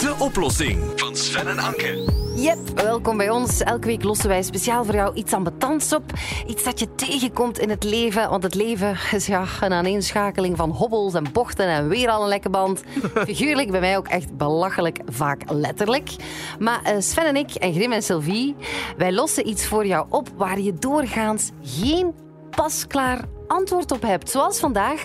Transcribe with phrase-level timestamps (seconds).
[0.00, 2.12] De oplossing van Sven en Anke.
[2.36, 3.62] Yep, welkom bij ons.
[3.62, 6.02] Elke week lossen wij speciaal voor jou iets ambetants op.
[6.46, 8.30] Iets dat je tegenkomt in het leven.
[8.30, 12.28] Want het leven is ja, een aaneenschakeling van hobbels en bochten en weer al een
[12.28, 12.82] lekke band.
[13.26, 16.10] Figuurlijk, bij mij ook echt belachelijk vaak letterlijk.
[16.58, 18.56] Maar eh, Sven en ik, en Grim en Sylvie,
[18.96, 22.14] wij lossen iets voor jou op waar je doorgaans geen
[22.50, 24.30] pasklaar antwoord op hebt.
[24.30, 25.04] Zoals vandaag,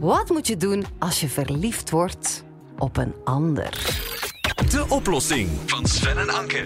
[0.00, 2.46] wat moet je doen als je verliefd wordt
[2.78, 3.68] op een ander?
[4.70, 6.64] De oplossing van Sven en Anke.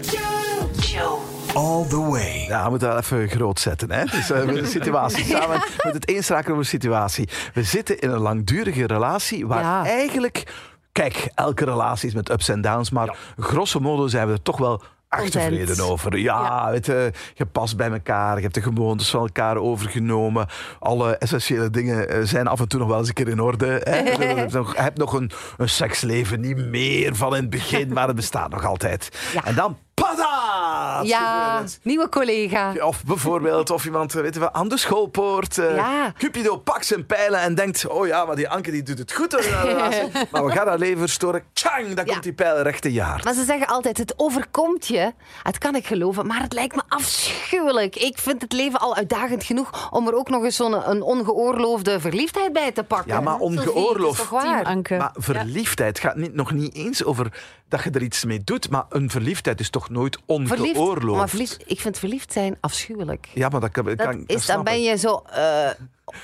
[1.53, 2.45] All the way.
[2.47, 3.91] Ja, we moeten wel even groot zetten.
[3.91, 4.05] Hè?
[4.05, 5.25] Dus, eh, met de situatie.
[5.35, 7.29] Samen met het eens raken over de situatie.
[7.53, 9.85] We zitten in een langdurige relatie waar Ja.
[9.85, 10.43] eigenlijk...
[10.91, 14.57] Kijk, elke relatie is met ups en downs, maar grosso modo zijn we er toch
[14.57, 14.81] wel
[15.17, 15.49] Content.
[15.49, 16.17] tevreden over.
[16.17, 20.47] Ja, Weet je, je past bij elkaar, je hebt de gewoontes van elkaar overgenomen.
[20.79, 23.81] Alle essentiële dingen eh, zijn af en toe nog wel eens een keer in orde.
[23.83, 23.97] Hè?
[24.23, 27.93] Je hebt nog, je hebt nog een, een seksleven, niet meer van in het begin,
[27.93, 29.09] maar het bestaat nog altijd.
[29.33, 29.45] Ja.
[29.45, 30.99] En dan, pada!
[31.03, 32.73] Ja, nieuwe collega.
[32.85, 35.57] Of bijvoorbeeld, of iemand eh, weten we, aan de schoolpoort.
[35.57, 36.13] eh, Ja.
[36.17, 39.31] Cupido pakt zijn pijlen en denkt: Oh ja, maar die Anke die doet het goed.
[40.31, 41.43] maar we gaan haar leven verstoren.
[41.53, 42.11] Tjang, dan Ja.
[42.11, 43.23] komt die pijl recht in je hart.
[43.23, 45.13] Maar ze zeggen altijd, het overkomt je.
[45.43, 47.95] Het kan ik geloven, maar het lijkt me afschuwelijk.
[47.95, 51.99] Ik vind het leven al uitdagend genoeg om er ook nog eens zo'n een ongeoorloofde
[51.99, 53.13] verliefdheid bij te pakken.
[53.13, 54.31] Ja, maar ongeoorloofd.
[54.31, 58.69] Maar verliefdheid gaat niet, nog niet eens over dat je er iets mee doet.
[58.69, 61.17] Maar een verliefdheid is toch nooit Verliefd, ongeoorloofd?
[61.17, 63.27] maar verliefd, ik vind verliefd zijn afschuwelijk.
[63.33, 65.23] Ja, maar dat kan, Dat kan is, dan ben je zo...
[65.33, 65.69] eh,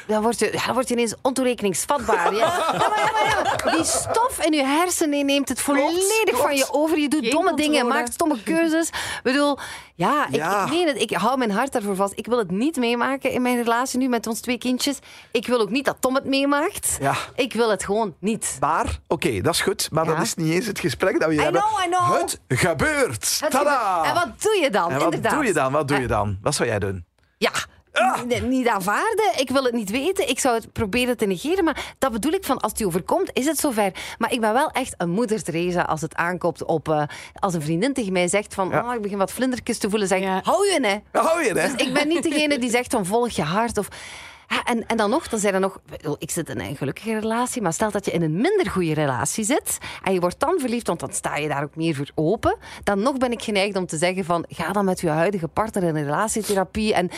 [0.08, 2.34] dan word je, dan word je ineens ontoerekeningsvatbaar.
[2.36, 2.48] Ja?
[2.80, 3.72] Ja, maar, ja.
[3.76, 6.42] Die stof in je hersenen neemt het volledig klopt.
[6.42, 6.98] van je over.
[7.00, 8.88] Je doet Geen domme dingen, maakt stomme keuzes.
[8.88, 9.58] Ik bedoel,
[9.96, 11.02] ja, ik, ik meen het.
[11.02, 12.14] Ik hou mijn hart daarvoor vast.
[12.16, 15.00] Ik wil het niet meemaken in mijn relatie nu met ons twee kindjes.
[15.32, 16.98] Ik wil ook niet dat Tom het meemaakt.
[17.02, 17.16] Ja.
[17.36, 18.58] Ik wil het gewoon niet.
[18.60, 19.88] Maar, oké, dat is goed.
[19.92, 21.62] Maar dat is niet eens het gesprek dat we hier I hebben.
[21.62, 22.20] know, I know.
[22.20, 23.38] Het gebeurt.
[23.42, 23.80] Het Tada!
[23.98, 24.08] gebeurt.
[24.08, 24.90] En wat doe je dan?
[24.92, 25.32] En wat Inderdaad.
[25.34, 25.72] doe je dan?
[25.72, 26.38] Wat doe Eh, je dan?
[26.42, 27.06] Wat zou jij doen?
[27.38, 27.52] Ja.
[27.94, 28.22] Ah!
[28.44, 29.30] Niet aanvaarden.
[29.38, 30.30] Ik wil het niet weten.
[30.30, 31.64] Ik zou het proberen te negeren.
[31.64, 33.92] Maar dat bedoel ik van als het je overkomt, is het zover.
[34.18, 36.90] Maar ik ben wel echt een moeder Teresa als het aankomt op.
[36.90, 38.70] eh, als een vriendin tegen mij zegt van.
[38.70, 38.88] Ja.
[38.88, 40.08] Oh, ik begin wat vlindertjes te voelen.
[40.08, 40.40] Zeg Ja.
[40.44, 41.20] hou je, hè?
[41.20, 41.72] Ja, hou je, hè?
[41.76, 43.78] Dus ik ben niet degene die zegt van volg je hart.
[43.78, 43.88] Of,
[44.48, 45.80] Ja, en, en dan nog, dan zijn er nog.
[46.18, 49.44] Ik zit in een gelukkige relatie, maar stel dat je in een minder goede relatie
[49.44, 52.58] zit en je wordt dan verliefd, want dan sta je daar ook meer voor open.
[52.84, 55.84] Dan nog ben ik geneigd om te zeggen van ga dan met je huidige partner
[55.84, 56.94] in een relatietherapie.
[56.94, 57.10] En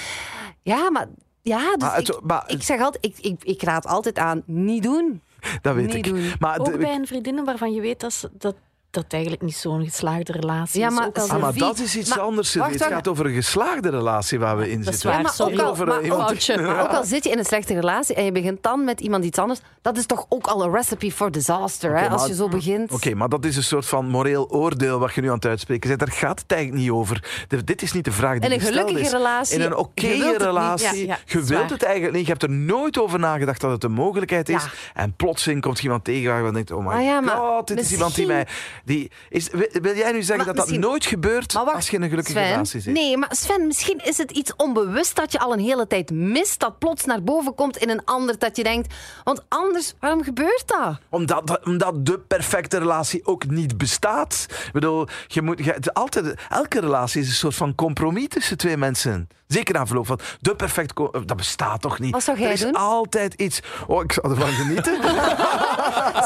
[0.62, 1.08] ja, maar
[1.42, 4.44] ja, dus Maar het- ik, maar- ik zeg altijd, ik, ik, ik raad altijd aan
[4.46, 5.22] niet doen.
[5.62, 6.04] Dat weet Niet ik.
[6.04, 6.32] doen.
[6.40, 8.56] Maar, Ook de- bij een vriendin waarvan je weet dat ze- dat
[8.92, 10.94] dat eigenlijk niet zo'n geslaagde relatie Ja, is.
[10.94, 12.56] maar ze- Ah, maar dat is iets maar- anders.
[12.56, 12.92] Wacht, het wacht.
[12.92, 15.10] gaat over een geslaagde relatie waar we in Dat is zitten.
[15.10, 15.54] waar, maar sorry.
[15.54, 18.32] ook al, over maar iemand- ook- al zit je in een slechte relatie en je
[18.32, 21.98] begint dan met iemand iets anders, dat is toch ook al een recipe for disaster,
[21.98, 22.92] hè, als maar- je zo begint.
[22.92, 25.88] Oké, maar dat is een soort van moreel oordeel wat je nu aan het uitspreken
[25.88, 26.00] bent.
[26.00, 27.46] Daar gaat het eigenlijk niet over.
[27.48, 29.12] De- dit is niet de vraag die In een gelukkige is.
[29.12, 30.08] relatie, In een oké
[30.38, 30.86] relatie.
[31.08, 31.70] Ja, ja, je is wilt waar.
[31.70, 32.26] het eigenlijk niet.
[32.26, 34.64] Je hebt er nooit over nagedacht dat het een mogelijkheid is.
[34.64, 34.70] Ja.
[34.94, 36.72] En plotseling komt je iemand tegen waar je denkt...
[36.72, 38.48] Oh my Ah ja, maar god, dit is iemand die mij...
[38.86, 39.50] Die is,
[39.82, 42.38] wil, jij nu zeggen Maar dat dat nooit gebeurt wacht, als je in een gelukkige
[42.38, 42.94] Sven, relatie zit?
[42.94, 46.60] Nee, maar Sven, misschien is het iets onbewust dat je al een hele tijd mist,
[46.60, 48.94] dat plots naar boven komt in een ander, dat je denkt,
[49.24, 51.00] want anders, waarom gebeurt dat?
[51.10, 54.46] Omdat, dat- omdat de perfecte relatie ook niet bestaat.
[54.66, 58.78] Ik bedoel, je moet, je, altijd, elke relatie is een soort van compromis tussen twee
[58.78, 59.28] mensen.
[59.52, 60.94] Zeker na verloop van de perfecte...
[60.94, 62.12] co- Dat bestaat toch niet?
[62.12, 62.74] Wat zou jij er is doen?
[62.76, 63.60] altijd iets...
[63.88, 64.96] Oh, ik zou ervan genieten.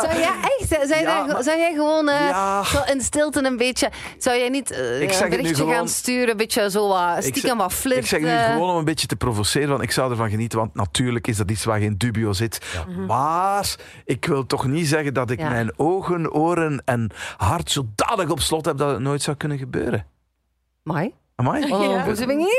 [0.02, 2.64] Zou jij echt, zou, jij Ja, daar- maar- zou jij gewoon eh, Ja.
[2.64, 5.88] zo in stilte een beetje, zou jij niet eh, Ik zeg nu berichtje gewoon- gaan
[5.88, 8.04] sturen, een beetje zo stiekem zeg- wat flirten?
[8.04, 10.74] Ik zeg nu gewoon om een beetje te provoceren, want ik zou ervan genieten, want
[10.76, 12.60] natuurlijk is dat iets waar geen dubio zit.
[13.08, 13.76] Maar
[14.06, 15.50] ik wil toch niet zeggen dat ik Ja.
[15.50, 20.06] mijn ogen, oren en hart zodanig op slot heb dat het nooit zou kunnen gebeuren.
[20.84, 21.62] Mai, Amai?
[21.64, 21.68] een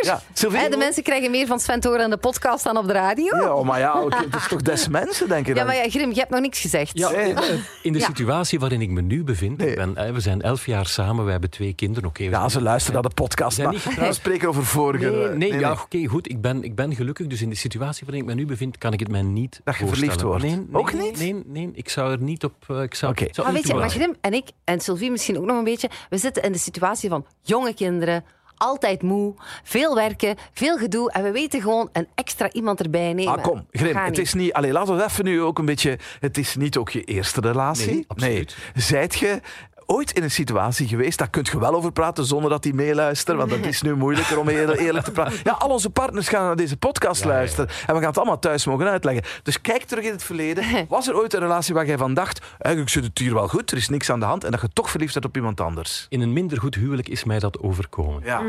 [0.02, 0.20] Ja.
[0.34, 0.50] Ja?
[0.50, 3.36] Hè, de mensen krijgen meer van Sven Toren in de podcast dan op de radio.
[3.36, 5.46] Ja, maar ja, oké, het is toch des mensen, denk ik.
[5.46, 5.66] Ja, dan?
[5.66, 6.98] maar ja, Grim, je hebt nog niks gezegd.
[6.98, 7.32] Ja, Nee.
[7.34, 7.48] eh,
[7.82, 8.04] in de Ja.
[8.06, 9.74] situatie waarin ik me nu bevind, Nee.
[9.74, 12.08] ben, eh, we zijn elf jaar samen, we hebben twee kinderen.
[12.08, 15.10] Oké, Ja, ze luisteren naar de podcast, zijn maar niet we spreken over vorige...
[15.10, 15.80] Nee, nee, ja, nee.
[15.82, 16.30] oké, goed.
[16.30, 18.92] Ik ben, ik ben gelukkig, dus in de situatie waarin ik me nu bevind, kan
[18.92, 20.12] ik het mij niet Dat je voorstellen.
[20.12, 20.42] verliefd wordt.
[20.42, 21.18] Nee, nee, Ook niet?
[21.18, 22.54] Nee, nee, ik zou er niet op...
[22.68, 23.24] eh, ik zou, Oké.
[23.24, 23.90] ik zou Maar het weet je, maar.
[23.90, 27.08] Grim en ik en Sylvie misschien ook nog een beetje, we zitten in de situatie
[27.08, 28.24] van jonge kinderen,
[28.56, 33.24] altijd moe, veel werken, veel gedoe en we weten gewoon een extra iemand erbij nemen.
[33.24, 34.52] Maar kom, Grim, het is niet...
[34.52, 35.98] Allee, laten we even nu ook een beetje...
[36.20, 37.92] Het is niet ook je eerste relatie.
[37.92, 38.56] Nee, absoluut.
[38.74, 39.40] Zijt je
[39.86, 43.36] ooit in een situatie geweest, daar kun je wel over praten zonder dat die meeluisteren,
[43.38, 45.38] want het is nu moeilijker om heel eerlijk te praten.
[45.44, 48.66] Ja, al onze partners gaan naar deze podcast luisteren en we gaan het allemaal thuis
[48.66, 49.24] mogen uitleggen.
[49.42, 50.64] Dus kijk terug in het verleden.
[50.88, 53.70] Was er ooit een relatie waar jij van dacht, eigenlijk zit het hier wel goed,
[53.70, 56.06] er is niks aan de hand en dat je toch verliefd bent op iemand anders?
[56.08, 58.22] In een minder goed huwelijk is mij dat overkomen.
[58.24, 58.42] Ja.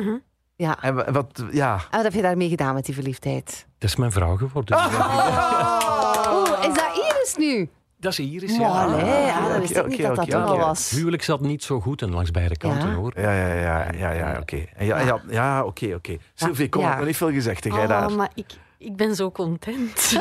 [0.55, 0.81] Ja.
[0.81, 1.73] En wa- wat, ja.
[1.73, 3.65] En wat heb je daarmee gedaan met die verliefdheid?
[3.77, 4.77] Dat is mijn vrouw geworden.
[6.37, 7.69] Oeh, is dat Iris nu?
[7.99, 8.67] Dat is Iris, ja.
[8.67, 10.89] allee, ah, dat wist ik niet dat dat toen al was.
[10.89, 12.95] Huwelijk zat niet zo goed en langs beide kanten Ja.
[12.95, 13.11] hoor.
[13.15, 14.65] Ja, ja, ja, ja, ja, oké.
[14.75, 16.17] En Ja, ja, ja, oké, oké.
[16.33, 16.85] Sylvie, kom, Ja.
[16.87, 18.11] ik heb nog niet veel gezegd, hè, jij Oh, daar.
[18.11, 18.45] maar ik,
[18.77, 20.11] ik ben zo content.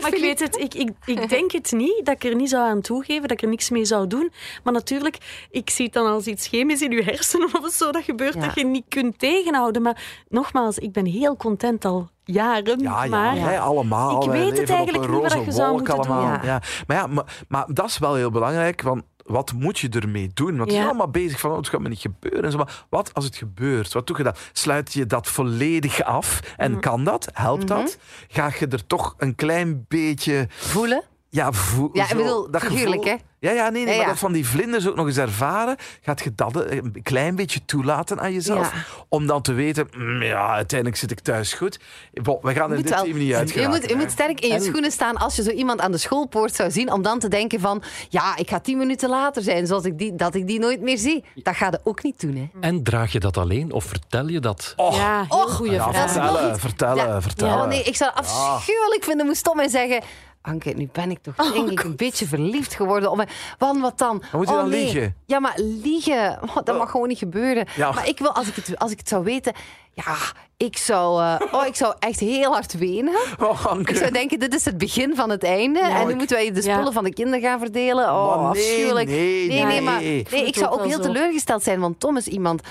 [0.00, 2.68] maar ik weet het, ik, ik, ik denk het niet, dat ik er niet zou
[2.68, 4.32] aan toegeven, dat ik er niks mee zou doen.
[4.64, 8.02] Maar natuurlijk, ik zie het dan als iets chemisch in je hersenen of zo dat
[8.02, 8.40] gebeurt, Ja.
[8.40, 9.82] dat je niet kunt tegenhouden.
[9.82, 12.78] Maar nogmaals, ik ben heel content al jaren.
[12.80, 14.22] Ja, ja, maar hè, allemaal.
[14.22, 16.20] ik weet het eigenlijk niet wat je zou moeten doen.
[16.20, 16.40] Ja.
[16.44, 16.62] Ja.
[16.86, 20.56] Maar ja, maar, maar dat is wel heel belangrijk, want wat moet je ermee doen?
[20.56, 20.82] Want je Ja.
[20.82, 22.42] bent allemaal bezig van, oh, het gaat me niet gebeuren.
[22.44, 23.92] En zo, maar wat als het gebeurt?
[23.92, 24.34] Wat doe je dan?
[24.52, 26.40] Sluit je dat volledig af?
[26.56, 26.80] En Mhm.
[26.80, 27.28] kan dat?
[27.32, 27.98] Helpt dat?
[28.28, 30.46] Ga je er toch een klein beetje...
[30.50, 31.02] Voelen?
[31.38, 33.14] Ja, voel, Ja, ik zo, bedoel, dat gevoel- hè?
[33.40, 34.06] Ja, ja, nee, nee Ja, maar ja.
[34.06, 35.76] dat van die vlinders ook nog eens ervaren.
[36.02, 38.72] Gaat je dat een klein beetje toelaten aan jezelf?
[38.74, 38.78] Ja.
[39.08, 41.78] Om dan te weten, mm, ja, uiteindelijk zit ik thuis goed.
[42.12, 44.52] Bon, we gaan er dit wel- team niet je, uit moet, je moet sterk in
[44.52, 47.28] je schoenen staan als je zo iemand aan de schoolpoort zou zien, om dan te
[47.28, 50.58] denken van, ja, ik ga tien minuten later zijn, zoals ik die, dat ik die
[50.58, 51.24] nooit meer zie.
[51.34, 52.48] Dat gaat je ook niet doen, hè?
[52.68, 54.74] En draag je dat alleen of vertel je dat?
[54.76, 57.22] Ja, heel Och, goede Ja, vertellen, vertellen, Ja.
[57.22, 57.54] vertellen.
[57.62, 60.02] Oh nee, ik zou het afschuwelijk vinden, moest Tom en zeggen...
[60.48, 63.10] Anke, nu ben ik toch Oh, denk ik een beetje verliefd geworden.
[63.10, 63.24] op.
[63.58, 64.22] Want wat dan?
[64.32, 64.84] Moet je oh, dan nee.
[64.84, 65.14] liegen.
[65.26, 67.66] Ja, maar liegen, oh, dat mag gewoon niet gebeuren.
[67.76, 67.92] Ja.
[67.92, 69.52] Maar ik wil, als ik, het, als ik het zou weten...
[69.92, 70.16] Ja,
[70.56, 73.14] ik zou, eh, oh, ik zou echt heel hard wenen.
[73.38, 73.90] Oh, Anke.
[73.92, 75.80] Ik zou denken, dit is het begin van het einde.
[75.80, 76.92] en nu moeten wij de spullen Ja.
[76.92, 78.04] van de kinderen gaan verdelen.
[78.04, 79.08] Oh, Maar nee, afschuwelijk.
[79.08, 79.80] nee, nee, nee.
[79.80, 81.12] maar, Ik nee, ik zou ook heel zo.
[81.12, 81.80] teleurgesteld zijn.
[81.80, 82.62] Want Tom is iemand...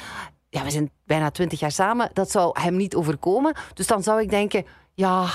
[0.49, 2.09] Ja, we zijn bijna twintig jaar samen.
[2.13, 3.55] Dat zou hem niet overkomen.
[3.73, 4.65] Dus dan zou ik denken...
[4.93, 5.25] Ja,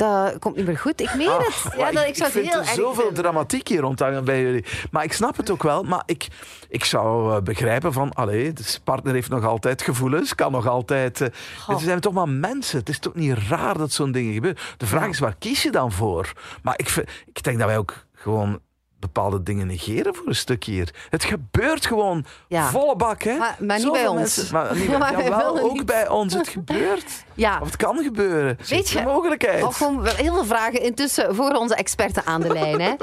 [0.00, 1.00] dat komt niet meer goed.
[1.00, 1.72] Ik meen het.
[1.76, 3.22] Ja, dat, ik, ik zou het vind heel er erg zoveel vinden.
[3.22, 4.64] dramatiek hier rondhangen bij jullie.
[4.90, 5.82] Maar ik snap het ook wel.
[5.82, 6.28] Maar ik,
[6.68, 8.12] ik zou eh, begrijpen van...
[8.12, 10.34] Allee, de partner heeft nog altijd gevoelens.
[10.34, 11.20] Kan nog altijd...
[11.20, 12.78] eh, Ze zijn toch maar mensen.
[12.78, 14.60] Het is toch niet raar dat zo'n dingen gebeuren.
[14.76, 16.32] De vraag is, waar kies je dan voor?
[16.62, 18.60] Maar ik, ik denk dat wij ook gewoon
[19.00, 20.94] bepaalde dingen negeren voor een stuk hier.
[21.10, 22.68] Het gebeurt gewoon Ja.
[22.70, 23.36] volle bak, hè?
[23.36, 24.18] Maar- maar niet bij ons.
[24.20, 25.86] mensen- maar niet bij, Maar wij jawel, willen ook niet.
[25.86, 26.34] bij ons.
[26.34, 27.04] Het gebeurt.
[27.34, 27.58] Ja.
[27.60, 28.58] Of het kan gebeuren.
[28.68, 29.62] Weet je, de mogelijkheid.
[29.62, 32.80] Of gewoon wel heel veel vragen intussen voor onze experten aan de lijn.
[32.80, 32.94] Hè?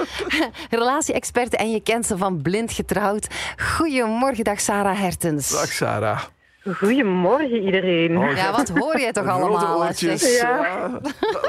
[0.70, 3.28] Relatie-experten en je kent ze van blind getrouwd.
[3.76, 5.50] Goedemorgen, dag Sarah Hertens.
[5.52, 6.20] Dag Sarah.
[6.78, 8.18] Goedemorgen iedereen.
[8.18, 9.82] Oh, Ja, wat hoor jij toch allemaal?
[9.82, 10.38] hè, oortjes.
[10.40, 10.90] Ja.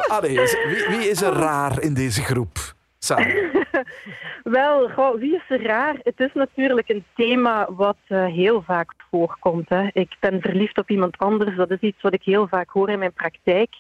[0.08, 2.74] Ah, is- wie, wie is er raar in deze groep?
[2.98, 3.54] Sarah.
[4.44, 5.96] Wel, goh, wie is er raar?
[6.02, 9.68] Het is natuurlijk een thema wat eh, heel vaak voorkomt.
[9.68, 9.88] Hè.
[9.92, 11.56] Ik ben verliefd op iemand anders.
[11.56, 13.70] Dat is iets wat ik heel vaak hoor in mijn praktijk.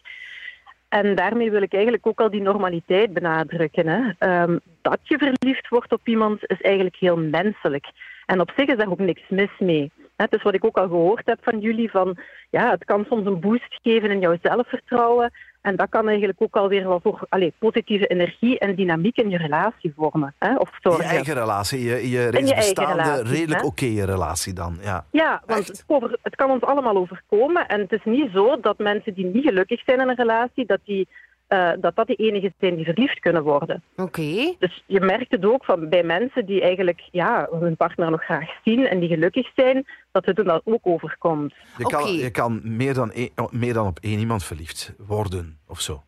[0.88, 3.86] En daarmee wil ik eigenlijk ook al die normaliteit benadrukken.
[3.86, 4.10] Hè.
[4.18, 7.86] Ehm, dat je verliefd wordt op iemand is eigenlijk heel menselijk.
[8.26, 9.92] En op zich is daar ook niks mis mee.
[10.16, 11.90] Het is wat ik ook al gehoord heb van jullie.
[11.90, 12.18] Van,
[12.50, 15.32] ja, het kan soms een boost geven in jouw zelfvertrouwen.
[15.60, 19.36] En dat kan eigenlijk ook alweer wel voor allee, positieve energie en dynamiek in je
[19.36, 20.34] relatie vormen.
[20.38, 24.78] Hè, of Je eigen relatie, je, je reeds bestaande, relatie, redelijk oké relatie dan.
[24.82, 25.04] Ja.
[25.10, 27.66] Ja, want het, over- het kan ons allemaal overkomen.
[27.68, 30.80] En het is niet zo dat mensen die niet gelukkig zijn in een relatie, dat
[30.84, 31.08] die,
[31.48, 33.82] eh, dat, dat de enige zijn die verliefd kunnen worden.
[33.96, 34.54] Oké.
[34.58, 38.50] Dus je merkt het ook van, bij mensen die eigenlijk ja, hun partner nog graag
[38.64, 41.54] zien en die gelukkig zijn, dat het hen dat ook overkomt.
[41.78, 45.80] Je, kan, je kan meer dan, één- meer dan op één iemand verliefd worden of
[45.80, 46.02] zo.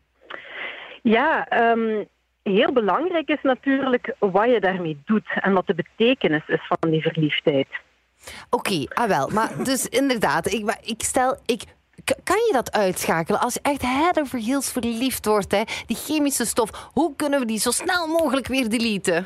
[1.01, 2.03] Ja, ehm,
[2.43, 7.01] heel belangrijk is natuurlijk wat je daarmee doet en wat de betekenis is van die
[7.01, 7.67] verliefdheid.
[8.49, 9.29] Oké, ah wel.
[9.29, 11.37] Maar dus inderdaad, ik, maar ik stel...
[11.45, 11.63] Ik,
[12.03, 15.51] kan je dat uitschakelen als je echt head over heels verliefd wordt?
[15.51, 15.61] Hè?
[15.85, 19.25] Die chemische stof, hoe kunnen we die zo snel mogelijk weer deleten?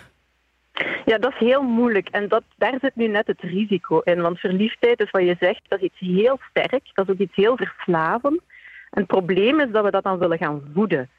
[1.06, 2.10] Ja, dat is heel moeilijk.
[2.10, 4.22] En dat, daar zit nu net het risico in.
[4.22, 6.90] Want verliefdheid is wat je zegt, dat is iets heel sterk.
[6.94, 8.42] Dat is ook iets heel verslavend.
[8.92, 11.10] En het probleem is dat we dat dan willen gaan voeden.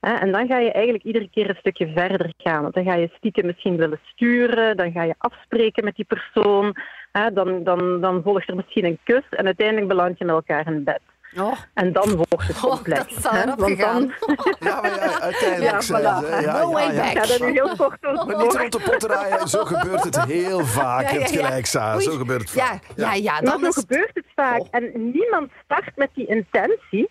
[0.00, 2.70] En dan ga je eigenlijk iedere keer een stukje verder gaan.
[2.70, 6.76] Dan ga je stiekem misschien willen sturen, dan ga je afspreken met die persoon.
[7.12, 10.66] Hè, Dan, dan, dan volgt er misschien een kus en uiteindelijk beland je met elkaar
[10.66, 11.00] in bed.
[11.38, 13.16] Oh, En dan wordt het oh complex.
[13.30, 14.00] hè, want gegaan.
[14.20, 16.26] dan Ja, maar ja, uiteindelijk Ja, zijn voilà.
[16.26, 17.12] ze- ja, No ja, way ja.
[17.12, 17.24] back.
[17.24, 21.10] Er nu heel kort Maar niet rond de pot draaien, zo gebeurt het heel vaak.
[21.10, 22.82] Je hebt gelijk, zo gebeurt het vaak.
[22.96, 23.74] ja, ja, Maar dan zo is...
[23.74, 24.60] gebeurt het vaak.
[24.60, 24.66] Oh.
[24.70, 27.10] En niemand start met die intentie.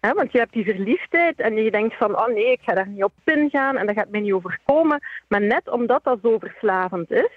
[0.00, 2.88] Hè, want je hebt die verliefdheid en je denkt van, oh nee, ik ga daar
[2.88, 5.00] niet op ingaan en dat gaat mij niet overkomen.
[5.28, 7.30] Maar net omdat dat zo verslavend is?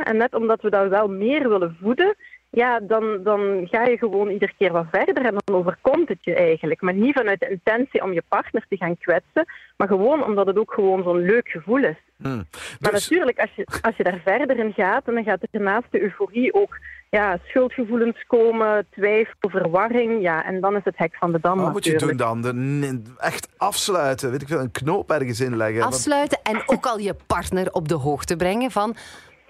[0.00, 2.16] En net omdat we dat wel meer willen voeden,
[2.50, 6.34] ja, dan, dan ga je gewoon iedere keer wat verder en dan overkomt het je
[6.34, 6.80] eigenlijk.
[6.80, 9.46] Maar niet vanuit de intentie om je partner te gaan kwetsen,
[9.76, 11.96] maar gewoon omdat het ook gewoon zo'n leuk gevoel is.
[12.16, 12.46] Hmm.
[12.80, 15.86] Maar Dus- natuurlijk, als je, als je daar verder in gaat, dan gaat er naast
[15.90, 16.78] de euforie ook
[17.10, 20.22] ja, schuldgevoelens komen, twijfel, verwarring.
[20.22, 23.14] Ja, en dan is het hek van de dam Wat moet je doen dan?
[23.18, 25.78] Echt afsluiten, weet ik veel, een knoop ergens inleggen.
[25.78, 28.96] Want- Afsluiten en ook al je partner op de hoogte brengen van...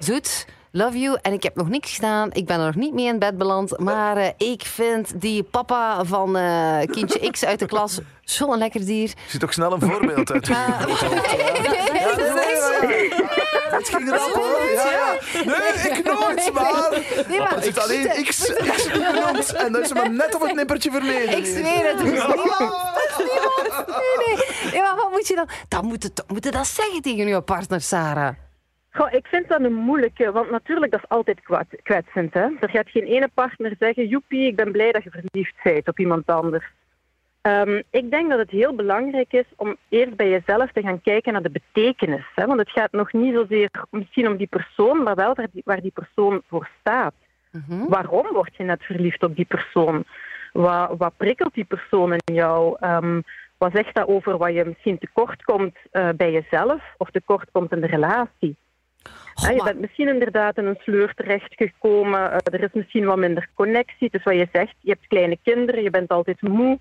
[0.06, 1.18] Zoet, love you.
[1.22, 2.32] En ik heb nog niks gedaan.
[2.32, 3.78] Ik ben er nog niet mee in bed beland.
[3.78, 8.84] Maar eh, ik vind die papa van eh, kindje X uit de klas zo'n lekker
[8.84, 9.04] dier.
[9.08, 10.48] Ik zie toch snel een voorbeeld uit.
[10.50, 10.80] Ah.
[13.70, 14.70] Het ging erop hoor.
[14.74, 15.14] Ja, ja.
[15.44, 17.02] Nee, ik nooit, maar.
[17.28, 19.52] Nee, maar Het heeft alleen X, X genoemd.
[19.64, 21.36] En dat is maar net op het nippertje vermeden.
[21.36, 22.32] Ik zweer het, er is niemand.
[22.32, 23.86] Er is niemand.
[23.86, 24.36] Nee,
[24.72, 24.80] nee.
[24.82, 25.48] Maar wat moet je dan?
[25.68, 28.34] Dan moet je, toch- moet je dat zeggen tegen je partner, Sarah.
[28.94, 32.34] Goh, ik vind dat een moeilijke, want natuurlijk dat is altijd kwet- kwetsend.
[32.34, 32.48] Hè?
[32.60, 35.98] Er gaat geen ene partner zeggen, joepie, ik ben blij dat je verliefd bent op
[35.98, 36.64] iemand anders.
[37.40, 41.32] Ehm, ik denk dat het heel belangrijk is om eerst bij jezelf te gaan kijken
[41.32, 42.24] naar de betekenis.
[42.34, 42.46] Hè?
[42.46, 45.80] Want het gaat nog niet zozeer misschien om die persoon, maar wel waar die, waar
[45.80, 47.14] die persoon voor staat.
[47.88, 50.04] Waarom word je net verliefd op die persoon?
[50.52, 52.76] Wat, wat prikkelt die persoon in jou?
[52.80, 53.20] Ehm,
[53.58, 57.72] wat zegt dat over wat je misschien tekort komt eh, bij jezelf of tekort komt
[57.72, 58.56] in de relatie?
[59.34, 62.32] Ja, je bent misschien inderdaad in een sleur terechtgekomen.
[62.32, 64.10] Eh, er is misschien wat minder connectie.
[64.10, 66.78] Dus wat je zegt, je hebt kleine kinderen, je bent altijd moe.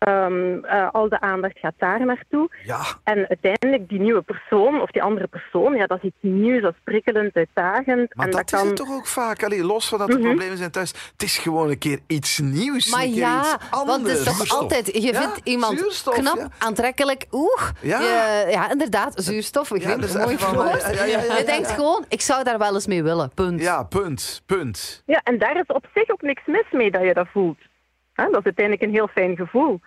[0.00, 2.48] Ehm, eh, al de aandacht gaat daar naartoe.
[2.64, 6.62] Ja, En uiteindelijk, die nieuwe persoon, of die andere persoon, ja, dat is iets nieuws,
[6.62, 8.14] dat is prikkelend, uitdagend.
[8.14, 9.42] maar en dat dat is het toch ook vaak.
[9.44, 10.90] Allee, los van dat er problemen zijn thuis.
[11.12, 12.90] Het is gewoon een keer iets nieuws.
[12.90, 14.48] Maar een keer ja, iets want het is anders.
[14.48, 14.86] toch altijd...
[14.86, 16.48] Je Ja, vindt iemand zuurstof, knap, ja.
[16.58, 17.68] aantrekkelijk, oeh.
[17.80, 18.00] Ja.
[18.00, 19.70] Je- ja, inderdaad, zuurstof.
[19.72, 20.80] Ik vind het een mooi echt van, woord.
[20.82, 21.74] ja, ja, ja, ja, Je denkt ja.
[21.74, 23.60] gewoon, ik zou daar wel eens mee willen, punt.
[23.60, 24.42] Ja, punt.
[24.46, 25.02] Punt.
[25.06, 27.58] Ja, en daar is op zich ook niks mis mee dat je dat voelt.
[28.28, 29.80] Dat is uiteindelijk een heel fijn gevoel.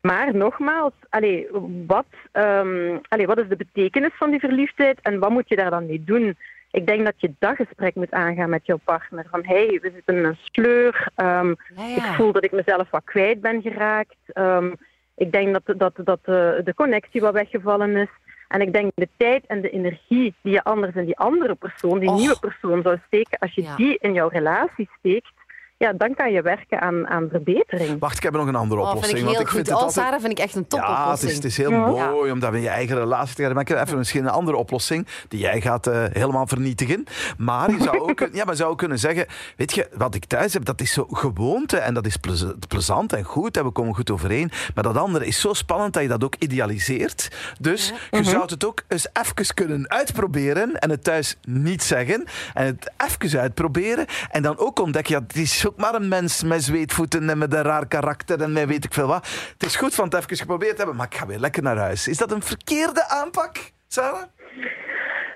[0.00, 1.46] Maar nogmaals, allee,
[1.86, 5.70] wat, ehm, allee, wat is de betekenis van die verliefdheid en wat moet je daar
[5.70, 6.36] dan mee doen?
[6.70, 9.26] Ik denk dat je dat gesprek moet aangaan met jouw partner.
[9.30, 11.08] Van, hey, we zitten in een sleur.
[11.14, 11.96] ehm, ja.
[11.96, 14.16] Ik voel dat ik mezelf wat kwijt ben geraakt.
[14.26, 14.72] Ehm,
[15.16, 18.08] ik denk dat, dat, dat de, de connectie wat weggevallen is.
[18.48, 21.98] En ik denk de tijd en de energie die je anders in die andere persoon,
[21.98, 22.18] die Och.
[22.18, 23.76] nieuwe persoon zou steken, als je Ja.
[23.76, 25.32] die in jouw relatie steekt,
[25.78, 27.98] ja, dan kan je werken aan, aan verbetering.
[28.00, 29.18] Wacht, ik heb nog een andere Oh, oplossing.
[29.18, 29.56] vind ik heel want ik goed.
[29.56, 30.06] vind het Oh, altijd...
[30.06, 31.30] Sarah vind ik echt een Ja, het topoplossing.
[31.30, 32.10] is, het is heel Ja.
[32.10, 33.52] mooi om dat in je eigen relatie te gaan.
[33.52, 37.04] Maar ik heb even misschien een andere oplossing die jij gaat eh, helemaal vernietigen.
[37.38, 40.52] Maar je zou ook, ja, maar zou ook kunnen zeggen, weet je, wat ik thuis
[40.52, 43.94] heb, dat is zo gewoonte en dat is plez- plezant en goed en we komen
[43.94, 44.50] goed overeen.
[44.74, 47.28] Maar dat andere is zo spannend dat je dat ook idealiseert.
[47.60, 52.24] Dus je zou het ook eens even kunnen uitproberen en het thuis niet zeggen.
[52.54, 56.42] En het even uitproberen en dan ook ontdekken, ja, het is ook maar een mens
[56.42, 59.26] met zweetvoeten en met een raar karakter en met weet ik veel wat.
[59.52, 61.76] Het is goed van het even geprobeerd te hebben, maar ik ga weer lekker naar
[61.76, 62.08] huis.
[62.08, 63.56] Is dat een verkeerde aanpak,
[63.88, 64.22] Sarah?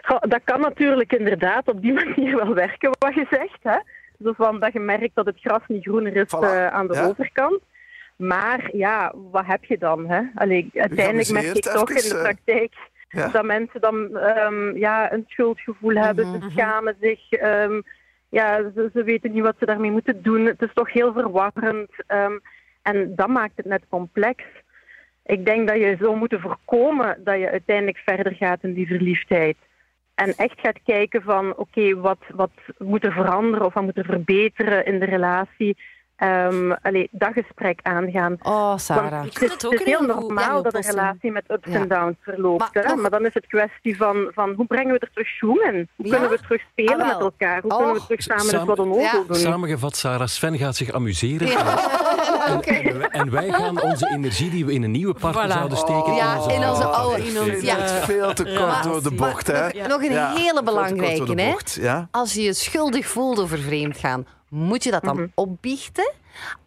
[0.03, 3.59] Goh, Dat kan natuurlijk inderdaad op die manier wel werken, wat je zegt.
[3.63, 3.79] Hè?
[4.25, 6.95] Zo van dat je merkt dat het gras niet groener is Voilà, eh, aan de
[6.95, 7.05] ja.
[7.05, 7.61] overkant.
[8.17, 10.09] Maar ja, wat heb je dan?
[10.09, 10.23] Hè?
[10.35, 12.75] Allee, uiteindelijk merk ik toch in de eh, praktijk
[13.09, 13.29] ja.
[13.29, 16.25] dat mensen dan ehm, ja, een schuldgevoel hebben.
[16.43, 17.31] Ze schamen zich.
[17.31, 17.81] ehm,
[18.31, 20.47] ja, ze, ze weten niet wat ze daarmee moeten doen.
[20.47, 21.91] Het is toch heel verwarrend.
[22.07, 22.39] ehm,
[22.83, 24.45] en dat maakt het net complex.
[25.25, 29.57] Ik denk dat je zou moeten voorkomen dat je uiteindelijk verder gaat in die verliefdheid.
[30.15, 34.05] En echt gaat kijken van, oké, wat, wat moet er veranderen of wat moet er
[34.05, 35.77] verbeteren in de relatie.
[36.21, 38.37] Ehm allee, dat gesprek aangaan.
[38.43, 39.11] Oh, Sarah.
[39.11, 41.31] Want het vind is, het ook het is een heel normaal ja, dat een relatie
[41.33, 41.75] met ups Ja.
[41.81, 42.75] en downs verloopt.
[42.75, 42.95] Maar hè?
[42.95, 45.89] maar dan is het kwestie van, van hoe brengen we er terug schoen in?
[45.97, 46.13] Hoe Ja?
[46.13, 47.61] kunnen we terug spelen Ah, met elkaar?
[47.63, 47.77] Hoe Oh.
[47.77, 49.13] kunnen we terug samen eens Samen- wat Ja.
[49.27, 49.37] doen?
[49.37, 51.49] Samengevat, Sarah, Sven gaat zich amuseren.
[51.49, 51.57] En,
[52.63, 55.53] en wij, en wij gaan onze energie die we in een nieuwe partner Voilà.
[55.53, 56.15] zouden steken...
[56.15, 57.65] Ja, onze in onze oude in onze- steken.
[57.65, 57.77] ja.
[57.77, 58.83] Het is veel te kort Ja.
[58.83, 59.69] door de bocht, hè?
[59.79, 61.41] Nog, nog een Ja, hele belangrijke,
[61.81, 62.03] hè?
[62.11, 65.17] Als je je schuldig voelt over vreemd gaan, moet je dat Mhm.
[65.17, 66.13] dan opbiechten?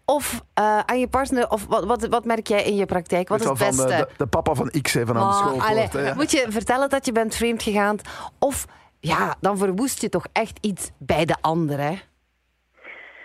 [0.05, 3.27] Of eh, aan je partner, of wat, wat, wat merk jij in je praktijk?
[3.27, 3.81] Wat is het wel, beste?
[3.87, 5.65] Van de, de, de papa van X van aan de Oh, schoolpoort.
[5.69, 6.13] allee, ja.
[6.13, 7.97] Moet je vertellen dat je bent vreemd gegaan?
[8.39, 8.65] Of
[8.99, 11.93] ja, dan verwoest je toch echt iets bij de ander, hè?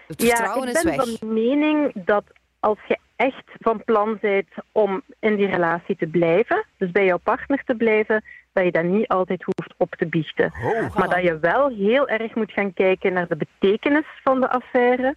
[0.07, 1.19] Het Ja, vertrouwen ik is ben weg.
[1.19, 2.25] van mening dat
[2.61, 7.19] als je echt van plan bent om in die relatie te blijven, dus bij jouw
[7.19, 8.25] partner te blijven,
[8.59, 10.53] dat je dat niet altijd hoeft op te biechten.
[10.65, 10.97] Oh.
[10.97, 15.15] Maar dat je wel heel erg moet gaan kijken naar de betekenis van de affaire.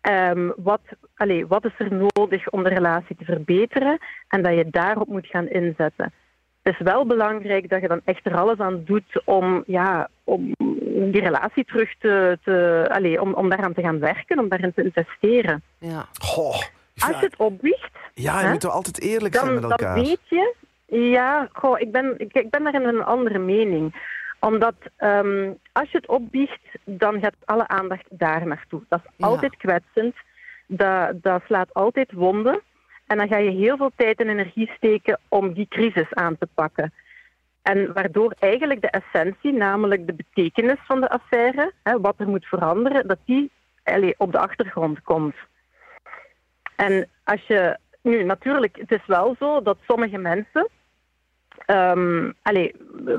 [0.00, 0.80] Ehm, wat,
[1.16, 3.98] allee, wat is er nodig om de relatie te verbeteren?
[4.28, 6.12] En dat je daarop moet gaan inzetten.
[6.62, 10.52] Het is wel belangrijk dat je dan echt er alles aan doet om, ja, om
[11.12, 14.84] die relatie terug te, te allez, om, om daaraan te gaan werken, om daarin te
[14.84, 15.62] investeren.
[15.78, 16.06] Ja.
[16.20, 16.62] Goh,
[16.98, 19.70] Als je het opwiegt, ja, je hè, moet toch altijd eerlijk zijn dan, met dan
[19.70, 19.94] elkaar.
[19.94, 20.54] weet je...
[20.98, 24.12] Ja, goh, ik, ben, ik, ik ben daarin een andere mening.
[24.40, 28.82] Omdat ehm, als je het opbiecht, dan gaat alle aandacht daar naartoe.
[28.88, 29.26] Dat is Ja.
[29.26, 30.14] altijd kwetsend.
[30.66, 32.60] Dat, dat slaat altijd wonden.
[33.06, 36.48] En dan ga je heel veel tijd en energie steken om die crisis aan te
[36.54, 36.92] pakken.
[37.62, 42.46] En waardoor eigenlijk de essentie, namelijk de betekenis van de affaire, hè, wat er moet
[42.46, 43.50] veranderen, dat die
[43.84, 45.34] allee, op de achtergrond komt.
[46.76, 47.78] En als je.
[48.02, 50.68] Nu, natuurlijk, het is wel zo dat sommige mensen.
[51.66, 52.74] Ehm, allee,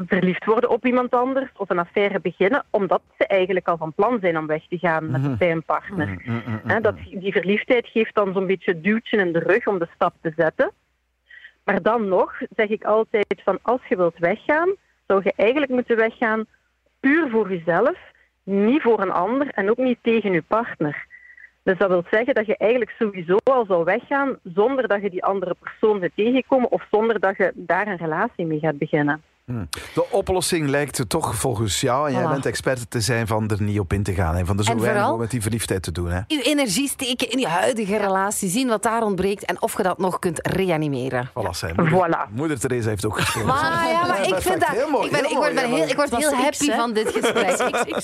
[0.06, 4.18] verliefd worden op iemand anders of een affaire beginnen, omdat ze eigenlijk al van plan
[4.22, 6.22] zijn om weg te gaan met, bij een partner.
[6.66, 10.14] Hè, dat, die verliefdheid geeft dan zo'n beetje duwtje in de rug om de stap
[10.22, 10.72] te zetten.
[11.64, 14.70] Maar dan nog zeg ik altijd van als je wilt weggaan,
[15.08, 16.46] zou je eigenlijk moeten weggaan
[17.00, 17.98] puur voor jezelf,
[18.44, 21.08] niet voor een ander en ook niet tegen je partner.
[21.66, 25.24] Dus dat wil zeggen dat je eigenlijk sowieso al zou weggaan zonder dat je die
[25.24, 29.22] andere persoon gaat tegenkomen of zonder dat je daar een relatie mee gaat beginnen.
[29.94, 32.30] De oplossing lijkt er toch volgens jou, en jij Voilà.
[32.30, 34.36] bent expert te zijn, van er niet op in te gaan.
[34.36, 36.10] En van er zo En weinig vooral- met die verliefdheid te doen.
[36.12, 36.20] Hè?
[36.28, 39.98] Uw energie steken in je huidige relatie, zien wat daar ontbreekt en of je dat
[39.98, 41.30] nog kunt reanimeren.
[41.30, 41.74] Voilà, zijn.
[41.76, 42.34] Moeder, Voilà.
[42.34, 43.48] moeder Theresa heeft ook geschreven.
[43.50, 44.70] Maar, ja, maar ik vind dat...
[44.70, 46.76] Heel mooi, ik, ben, ik word, ben heel, ik word heel happy hè?
[46.76, 47.44] van dit gesprek.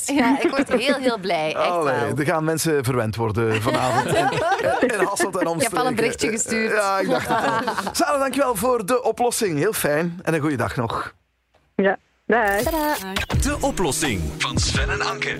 [0.22, 1.48] Ja, ik word heel, heel blij.
[1.56, 2.18] Echt Allee, wel.
[2.18, 4.06] er gaan mensen verwend worden vanavond.
[4.08, 5.78] In, in Hasselt en omstreken.
[5.80, 6.72] al een berichtje gestuurd.
[6.72, 7.98] Ja, ik dacht het.
[7.98, 9.58] Sarah, dankjewel voor de oplossing.
[9.58, 10.20] Heel fijn.
[10.24, 11.14] En een goede dag nog.
[11.82, 11.98] Ja.
[13.42, 15.38] De oplossing van Sven en Anke.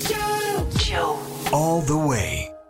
[1.52, 2.61] All the way.